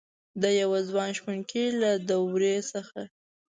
[0.41, 3.01] دیوه ځوان شپونکي له دروي څخه